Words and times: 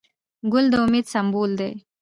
ګل 0.51 0.65
د 0.71 0.73
امید 0.83 1.05
سمبول 1.13 1.51
دی. 1.59 1.71